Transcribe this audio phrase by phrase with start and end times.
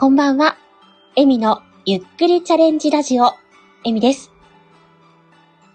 [0.00, 0.56] こんばんは。
[1.16, 3.32] エミのゆっくりチャレンジラジオ、
[3.84, 4.30] エミです。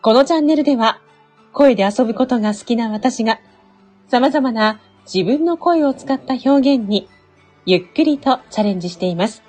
[0.01, 1.01] このチャンネルでは、
[1.51, 3.41] 声で遊ぶことが好きな私が、
[4.07, 4.79] 様々な
[5.13, 7.09] 自分の声を使った表現に、
[7.65, 9.43] ゆっくりとチャレンジしています。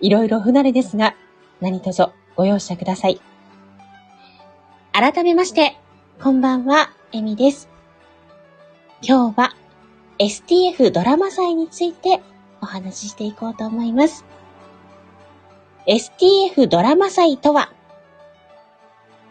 [0.00, 1.14] いろいろ不慣れですが、
[1.60, 3.20] 何卒ご容赦ください。
[4.92, 5.76] 改めまして、
[6.20, 7.68] こんばんは、エミです。
[9.02, 9.54] 今日は
[10.18, 12.20] STF ドラマ祭について
[12.66, 14.24] お話ししていこうと思います。
[15.86, 17.72] STF ドラマ祭とは、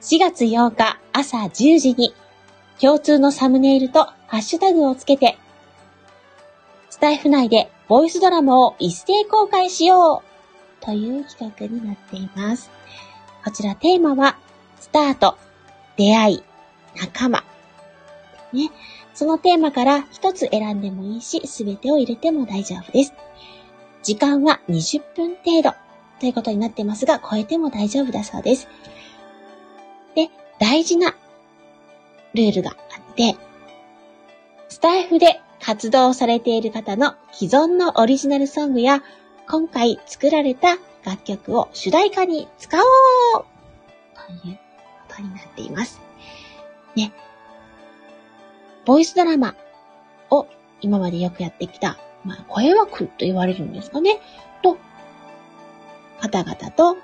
[0.02, 2.14] 4月8日朝10時に
[2.80, 5.38] 共通のサムネイルとハッシュタグをつけて、
[6.90, 10.24] スタイフ内でボイスドラマを一斉公開しよ
[10.82, 12.72] うという企画になっています。
[13.44, 14.38] こちらテーマは、
[14.80, 15.38] スタート、
[15.98, 16.44] 出会い、
[16.96, 17.44] 仲間。
[18.54, 18.72] ね。
[19.14, 23.14] そのテーマから一つ選んでもいいし、すべてを入れても大丈夫です。
[24.06, 25.74] 時間は20分程度
[26.20, 28.68] ということになってますが、超えても大丈夫だそうです。
[30.16, 31.16] で、大事な
[32.36, 32.74] ルールがあ
[33.12, 33.36] って、
[34.70, 39.02] スタイフで活動されている方の既存のオリジナルソングや、
[39.50, 43.46] 今回作られた楽曲を主題歌に使おう
[44.44, 44.60] という
[45.08, 46.00] ことになっています。
[46.96, 47.12] ね。
[48.86, 49.56] ボイスドラマ
[50.30, 50.46] を
[50.82, 54.20] 今までよくやってきた、まあ、声枠と言われるんですかね。
[54.62, 54.78] と、
[56.20, 56.98] 方々と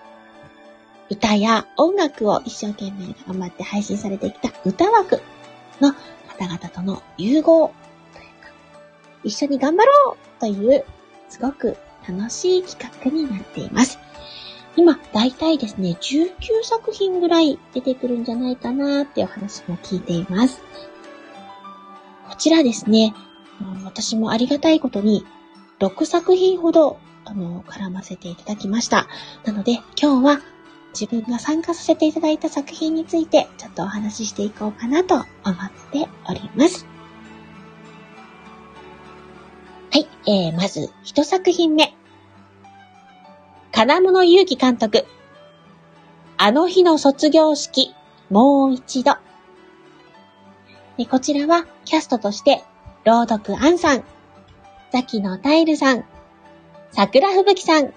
[1.09, 5.22] 歌や音楽を一生懸命頑張って配信されてきた歌枠
[5.81, 7.73] の方々との融合
[8.13, 8.52] というか、
[9.23, 10.86] 一緒に頑張ろうという、
[11.30, 14.00] すごく楽しい企画になっています。
[14.78, 20.61] 今、だいたいですね、19作品ぐらい出てくるんじゃないかなっていうお話も聞いています。
[22.30, 23.13] こちらですね、
[23.83, 25.25] 私もありがたいことに、
[25.79, 29.07] 6作品ほど、あの、絡ませていただきました。
[29.45, 30.41] なので、今日は
[30.93, 35.25] 自分が参加させていただいた作品について、ちょっとお話ししていこうかなと思っ
[35.91, 36.85] ております。
[39.91, 41.94] はい、えー、まず、一作品目。
[43.71, 45.05] 金物祐希監督。
[46.38, 47.94] あの日の卒業式、
[48.29, 49.16] もう一度。
[51.09, 52.63] こちらは、キャストとして、
[53.03, 54.03] 朗読アンさん、
[54.91, 56.06] ザキのタイルさん、
[56.91, 57.94] 桜吹雪さん、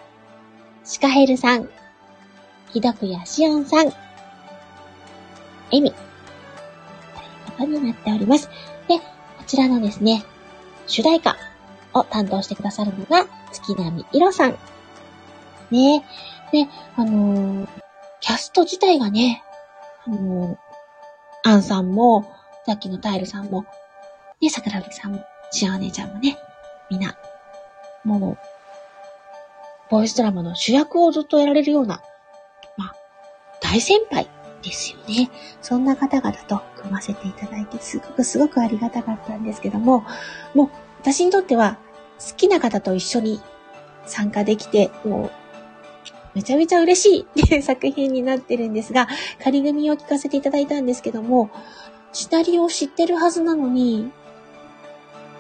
[0.83, 1.69] シカヘルさん、
[2.73, 3.89] ひどくやしおんさん、
[5.73, 5.97] エミ、という
[7.45, 8.49] ことになっております。
[8.89, 9.05] で、こ
[9.47, 10.25] ちらのですね、
[10.87, 11.37] 主題歌
[11.93, 14.59] を担当してくださるのが、月並みいろさん。
[15.71, 16.03] ね。
[16.51, 16.67] で、
[16.97, 17.69] あのー
[18.21, 19.43] キャスト自体がね、
[20.07, 20.57] あのー
[21.43, 22.33] アンさんも、
[22.67, 23.67] ザキのタイルさんも、
[24.41, 26.37] ね、桜吹さんも、しお姉ちゃんもね、
[26.91, 27.17] みんな、
[28.05, 28.39] もう、
[29.91, 32.03] ボイスドラマの主役をずっとやられるような、
[32.77, 32.95] まあ、
[33.61, 34.29] 大先輩
[34.63, 35.31] ですよね。
[35.61, 40.05] そんな方々と組ませていただいて、すごくすごくありがたかったんですけども、
[40.55, 40.71] もう、
[41.01, 41.79] 私にとっては、
[42.19, 43.41] 好きな方と一緒に
[44.07, 45.31] 参加できて、もう、
[46.35, 49.09] めちゃめちゃ嬉しいっていう作品になってるんですが、
[49.43, 51.51] 仮組を聞かせていただいたんですけども、
[52.13, 54.11] シナリオを知ってるはずなのに、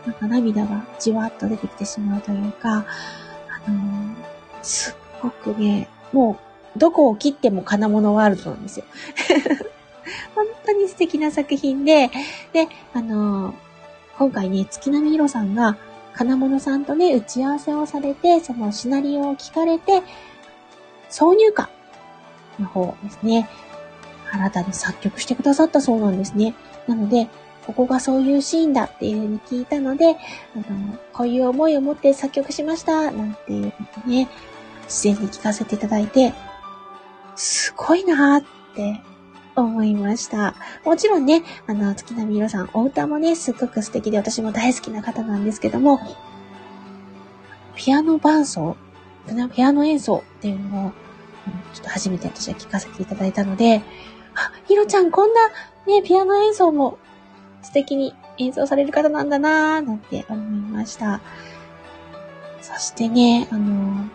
[0.06, 2.87] なんか涙がじわっと出てきてしまうというか、
[3.66, 4.15] あのー
[4.62, 6.38] すっごくね、も
[6.76, 8.87] う、どこを切っても金物ワールドなんですよ。
[10.34, 12.10] 本当に素敵な作品で、
[12.53, 13.54] で、あのー
[14.16, 15.76] 今回ね、月並みろさんが、
[16.14, 20.03] 金物さんとね、打ち合わせをされて、そのシナリオを聞かれて、
[21.10, 21.69] 挿入歌
[22.60, 23.48] の方ですね、
[24.31, 26.54] 新たに作曲してくださったそうなんですね。
[26.87, 27.28] なので、
[27.66, 30.14] ここがそういうシーンだっていうふうに聞いたので、あ
[30.70, 33.69] の、こういう思いを持って作曲しました、なんていうの
[34.04, 34.28] をね、
[34.84, 36.34] 自然に聞かせていただいて、
[37.36, 38.44] すごいなーっ
[38.75, 39.00] て
[39.56, 40.54] 思いました。
[40.84, 46.00] もちろんね、あの、月並みろさん、お歌もね、すっごく素敵で私も大好きな方なんですけども、
[47.75, 48.76] ピアノ伴奏、
[49.55, 50.93] ピアノ演奏っていうのを、
[51.72, 53.82] ちょっと初めて私は聞かせていただいたので、
[54.34, 55.40] あ、ひろちゃんこんな
[55.87, 56.99] ね、ピアノ演奏も
[57.64, 61.20] 素敵に演奏される方なんだなーなんて思いました。
[62.61, 64.06] そしてね、あの、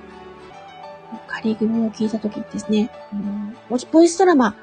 [1.27, 4.55] 仮組を聞いたときですね、あのボイボイスドラマ、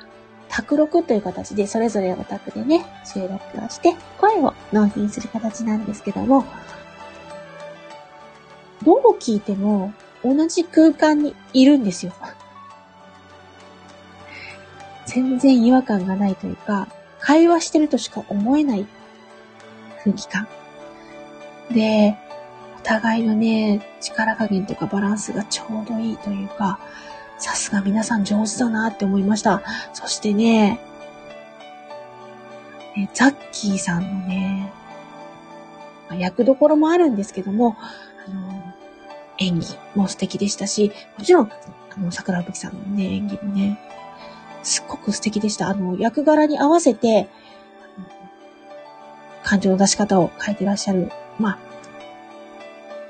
[0.48, 6.44] 卓録という形で、それぞれお宅でね、収録をして、声を納品する形なんですけども、
[8.84, 9.92] どう聞いても、
[10.24, 12.12] 同じ空間にいるんですよ。
[15.06, 16.88] 全然違和感がないというか、
[17.26, 18.86] 会話してるとしか思えない
[20.04, 20.46] 空気感。
[21.72, 22.16] で、
[22.78, 26.78] お互いのね、力加減とかバランスがちょうどいいというか、
[27.36, 29.60] さすが皆さん上手だなって思いました。
[29.92, 30.78] そしてね、
[32.96, 34.72] えザッキーさんのね、
[36.20, 37.76] 役どころもあるんですけども、
[38.24, 38.74] あの、
[39.38, 43.80] 演技も素敵でしたし、もちろん、あの、桜吹さんのね、演技もね、
[44.66, 45.68] すっごく素敵でした。
[45.68, 47.28] あの、役柄に合わせて、
[49.44, 51.12] 感情の出し方を変えてらっしゃる。
[51.38, 51.58] まあ、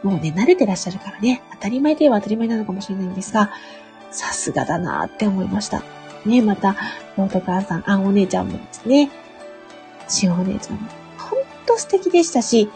[0.07, 3.51] もうね、慣れてらっしゃるからね、当たり前といえば当たり前なのかもしれないんですが、
[4.11, 5.83] さすがだなって思いました。
[6.27, 6.77] ね、また、
[7.17, 9.11] ノートカーさん、あんお姉ちゃんもですね、
[10.09, 12.69] しお姉ちゃんも、ほんと素敵でしたし、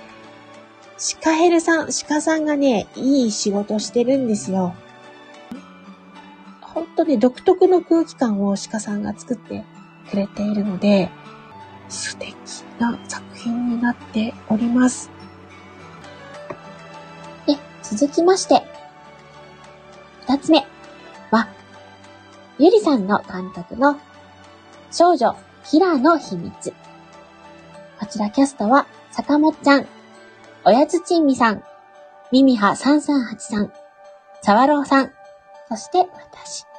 [0.97, 4.75] シカヘルさん、シカさんがね、いい仕事してるんですよ。
[7.11, 9.65] ほんとね、独特の空気感をシカさんが作って
[10.11, 11.11] くれているので、
[11.89, 12.35] 素敵
[12.79, 15.11] な作品になっております。
[17.47, 18.63] で、続きまして、
[20.29, 20.65] 二つ目
[21.33, 21.49] は、
[22.59, 23.99] ゆりさんの監督の
[24.93, 25.35] 少女
[25.65, 26.73] キラーの秘密。
[27.99, 29.87] こちらキャストは、坂本ちゃん、
[30.65, 31.65] おやつちんみさん、
[32.31, 33.73] ミミハ338さん、
[34.43, 35.13] サワローさん、
[35.69, 36.70] そして私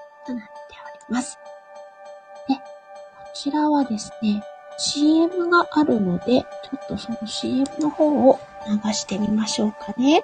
[3.41, 4.43] ちらはですね、
[4.77, 6.43] CM があるので、ちょ
[6.75, 10.23] っとその CM の方を流してみましょうかね。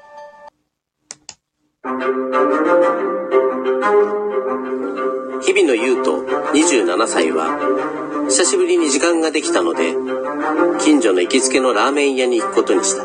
[5.41, 7.57] 日々の優斗27歳は、
[8.29, 9.95] 久しぶりに時間ができたので、
[10.79, 13.03] 近所の行きつけのラーメン屋に行くことにした。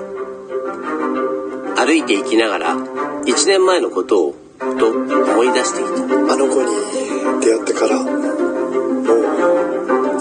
[1.86, 9.71] 歩いて行きながら1年前のことをふと思い出していたあの子に出会ってからもう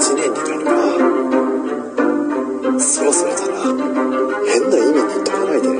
[0.01, 0.71] 1年になるな
[2.79, 3.61] そろそろだな
[4.47, 5.75] 変な意味に取らないでも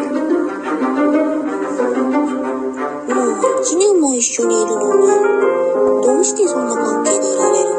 [3.02, 5.08] う1年も一緒にいるのに
[6.06, 7.70] どうしてそんな関係でいられる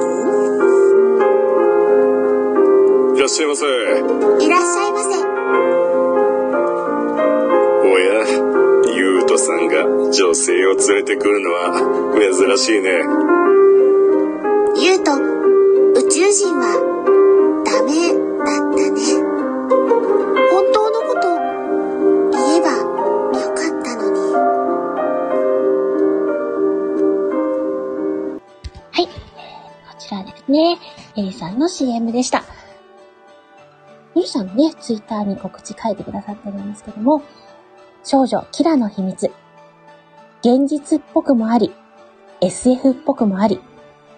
[3.13, 3.17] の？
[3.17, 5.13] いらっしゃいませいらっしゃいませ。
[9.39, 11.73] さんが女性を連れてくるのは
[12.15, 13.03] 珍しいね。
[14.81, 15.32] 言うと、
[16.33, 16.65] 人は
[17.63, 18.09] ダメ
[18.39, 18.99] だったね。
[20.51, 21.29] 本当のこと
[22.33, 22.69] 言えば
[23.39, 24.17] よかったのに。
[28.93, 29.07] はい。
[29.07, 29.13] こ
[29.99, 30.79] ちらですね。
[31.17, 32.45] エリさんの CM でした。
[34.15, 37.23] ゆりさんもね、ツイッターに告知書いてくださってるんですけども、
[38.05, 39.31] 少女キラの秘密。
[40.41, 41.75] 現実っぽくもあり、
[42.41, 43.61] SF っぽくもあり、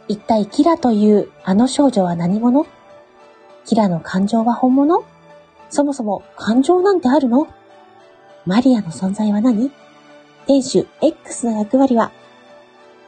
[0.07, 2.67] 一体キラというあの少女は何者？
[3.65, 5.05] キラの感情は本物？
[5.71, 7.49] そもそも感情なんてあるの？
[8.45, 9.71] マリアの存在は何？
[10.47, 12.13] 店主 X の役割は？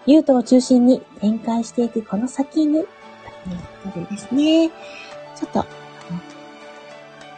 [0.07, 2.87] ユートを中心に展開していくこの先に、という
[3.83, 5.65] ことでですね、ちょっと、あ
[6.13, 6.21] の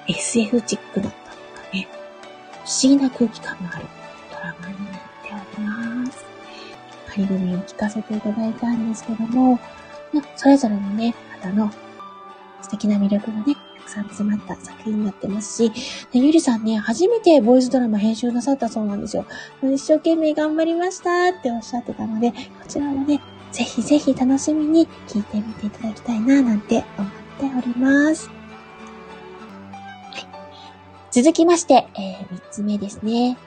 [0.07, 1.89] SF チックなというかね、
[2.65, 3.87] 不思議な空気感のある
[4.31, 4.88] ドラマに。
[7.19, 9.59] 仮組を聞かせていただいたんですけども、
[10.37, 11.71] それぞれのね、方の
[12.63, 15.73] 素敵な魅力がね、たくさん詰まった作品になってますし、
[16.13, 19.27] ゆりさんね、初めてボイスドラマ編集なさったそうなんですよ。
[19.63, 22.37] 一生懸命頑張りましたっておっしゃってたので、こ
[22.69, 27.11] ちらもね、ぜひぜひ楽しみに聞いてみていただきたいな、なんて思っ
[27.53, 28.31] ております。
[31.11, 33.39] 続きまして、えー、三つ目ですね。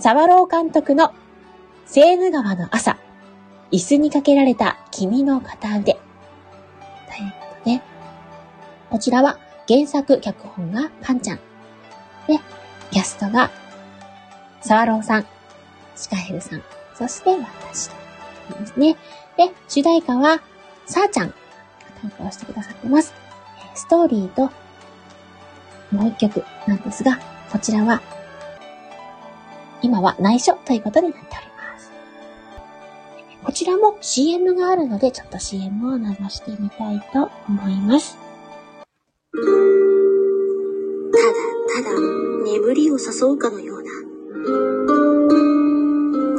[0.00, 1.12] 沢朗監督の
[1.86, 2.98] セーヌ川の朝、
[3.70, 5.92] 椅子にかけられた君の片腕。
[5.94, 6.00] という
[7.40, 7.80] ことで、
[8.90, 9.38] こちらは
[9.68, 11.36] 原作脚本がパンちゃん。
[12.26, 12.40] で、
[12.90, 13.52] キャストが
[14.62, 15.26] 沢朗さん、
[15.94, 16.62] シカヘルさん、
[16.96, 18.96] そして私とですね。
[19.36, 20.42] で、主題歌は
[20.86, 21.34] さーちゃんが
[22.02, 23.14] 担当してくださってます。
[23.76, 24.50] ストーリーと
[25.92, 27.20] もう一曲なんですが、
[27.52, 28.02] こちらは、
[29.82, 31.55] 今は内緒ということになっております。
[33.46, 38.18] こちらも CM があるので、ちょっと CM を流してみたいと思います。
[41.12, 41.18] た
[41.80, 42.00] だただ
[42.44, 43.88] 眠りを誘うかのような、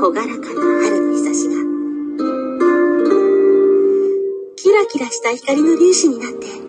[0.02, 0.36] 朗らかな
[0.84, 1.56] 春の日差しが、
[4.58, 6.67] キラキラした光の粒子になって、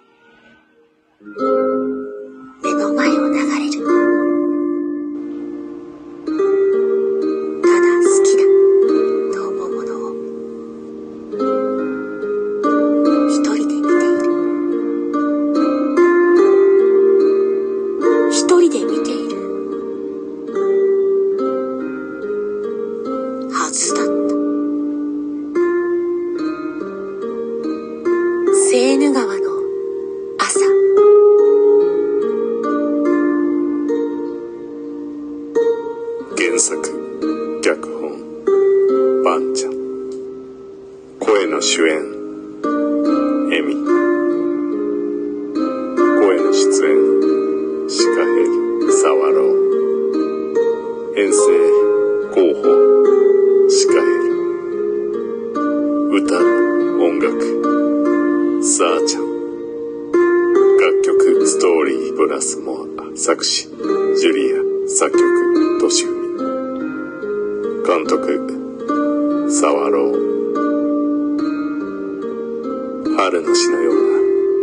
[73.29, 73.95] 春の詩のよう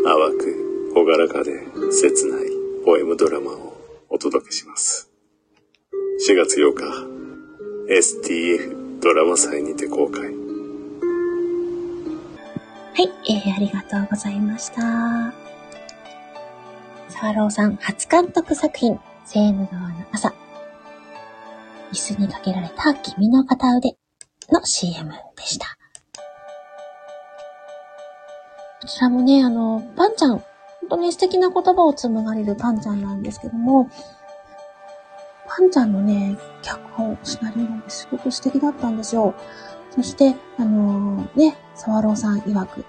[0.04, 1.52] な淡く朗らかで
[1.92, 2.46] 切ない
[2.84, 3.78] ポエムドラマを
[4.10, 5.12] お届けします
[6.28, 6.84] 4月8日
[7.94, 10.30] STF ドラマ祭にて公開は
[12.98, 14.82] い、えー、ありがとうございました。
[14.82, 20.34] サーローさん初監督作品、セーヌ川の朝。
[21.92, 23.96] 椅子にかけられた君の片腕
[24.52, 25.78] の CM でした。
[28.86, 30.44] ちらもね、あの、パンちゃん、本
[30.90, 33.90] 当に素敵な言葉を紡がれるパンちゃんなんですけども、
[35.48, 39.34] パンちゃんのね、脚本、シナリオがねすごく素敵だったんですよ。
[39.92, 42.86] そして、あのーね、サワローさん曰く、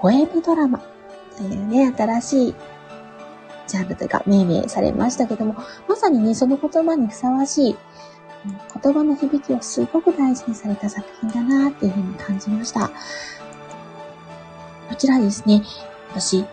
[0.00, 0.80] ポエムドラマ
[1.36, 2.54] というね、新しい
[3.66, 5.56] ジャンルというか命名されましたけども、
[5.88, 7.76] まさにね、その言葉にふさわしい、
[8.82, 12.90] 言葉の響きをすごく大事にされた作品だなっていうふうに感じました。
[14.88, 15.62] こちらですね、
[16.10, 16.44] 私、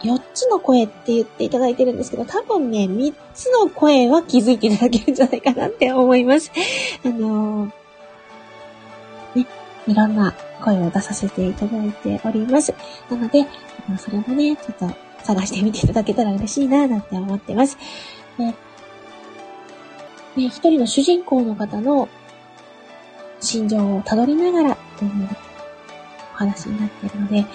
[0.00, 6.52] 4つの声って言っていただいてるんですけど、多分ね、3つの声は気づいていただけるんじゃないかなって思います。
[7.04, 7.70] あのー
[9.36, 9.46] ね、
[9.86, 12.74] いろんな声を出させていただいております。
[13.10, 13.46] なので、
[13.98, 14.90] それもね、ちょっと
[15.22, 17.78] 探してみていただけたら嬉しいな、なんて思ってます。
[18.38, 18.54] ね、
[20.36, 22.08] 一人の主人公の方の
[23.40, 25.28] 心情をたどりながらという
[26.36, 27.48] 話になってるので、ね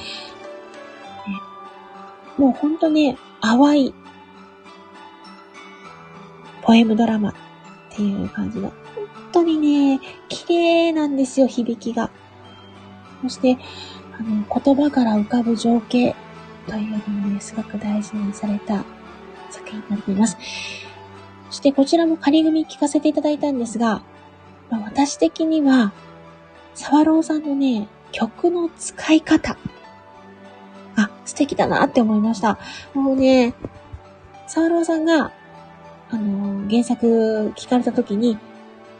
[2.38, 3.94] もうほんとね、淡い
[6.62, 7.34] ポエムドラマっ
[7.90, 8.76] ていう感じの、本
[9.32, 12.10] 当にね、綺麗なんですよ、響きが。
[13.24, 13.58] そして、
[14.18, 16.16] あの、言葉から浮かぶ情景
[16.68, 18.84] というのもね、すごく大事にされた
[19.50, 20.38] 作品になっています。
[21.50, 24.04] そしてこちらも仮組聞かせていただいたんですが、
[24.70, 25.92] まあ私的には、
[26.74, 29.58] サワローさんのね、曲の使い方
[30.96, 32.58] が素敵だなって思いました。
[32.94, 33.54] もうね、
[34.48, 35.32] サワローさんが、
[36.10, 38.38] あの、原作聞かれた時に、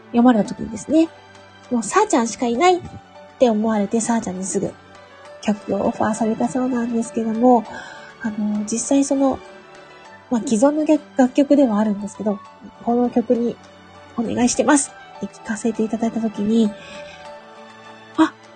[0.06, 1.08] 読まれた時にですね、
[1.70, 2.80] もうさーちゃんしかいないっ
[3.38, 4.72] て思われて、さーちゃんにすぐ
[5.42, 7.64] 曲をオファーされたそうなんですけども、
[8.22, 9.38] あの、実際その、
[10.30, 12.38] まあ、既存の楽曲ではあるんですけど、
[12.84, 13.56] この曲に
[14.16, 16.70] お願いしてますって聞かせていただいたときに、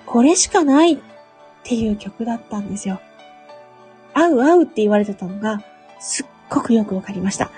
[0.06, 0.98] これしかないっ
[1.64, 3.00] ていう曲だったんですよ。
[4.14, 5.62] 合う合うって言われてたのが、
[6.00, 7.50] すっごくよくわかりました。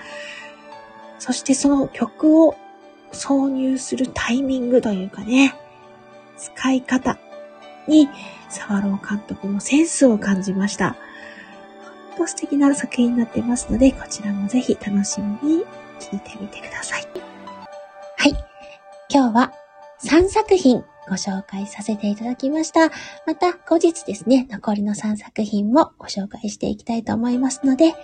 [1.19, 2.55] そしてその曲を
[3.11, 5.55] 挿入するタイミングというかね、
[6.37, 7.17] 使い方
[7.87, 8.09] に、
[8.49, 10.95] 沢朗監督のセンスを感じました。
[12.17, 15.65] 本当素敵な作品になってますので、こちらもぜひ楽しみに
[15.99, 17.07] 聴いてみてください。
[18.17, 18.31] はい。
[19.09, 19.53] 今日は
[20.03, 22.91] 3作品ご紹介させていただきました。
[23.25, 27.95] また後日ですね、残りの3作品もご紹介していきたいと思いますので、よ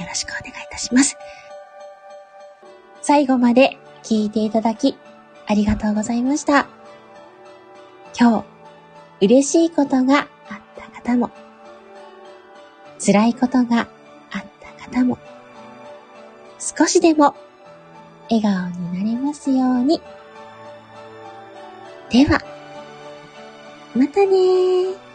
[0.00, 1.16] ろしくお願いいたします。
[3.02, 4.96] 最後まで聞いていただき、
[5.46, 6.66] ありがとうございました。
[8.18, 8.40] 今
[9.20, 11.30] 日、嬉しいことがあった方も、
[12.98, 13.88] 辛いことが
[14.32, 15.18] あった方も、
[16.58, 17.36] 少しでも
[18.30, 20.00] 笑顔になれますように。
[22.10, 22.40] では、
[23.94, 25.05] またねー。